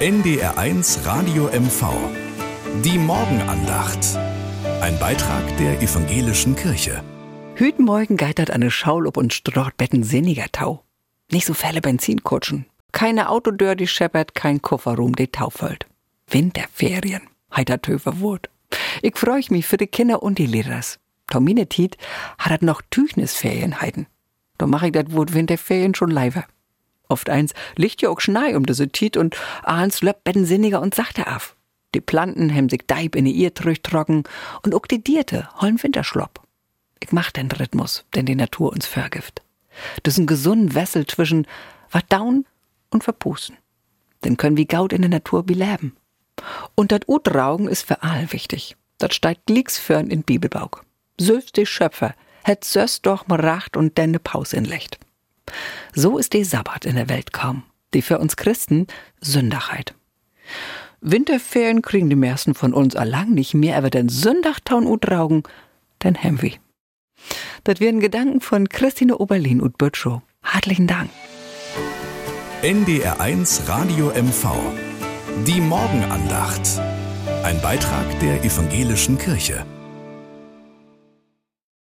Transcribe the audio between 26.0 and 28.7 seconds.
leiver. Oft eins liegt ja auch Schnei um